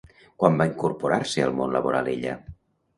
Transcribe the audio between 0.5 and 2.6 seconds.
va incorporar-se al món laboral ella?